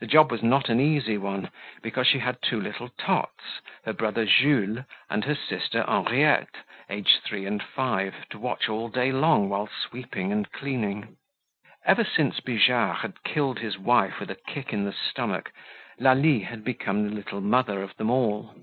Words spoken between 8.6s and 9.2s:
all day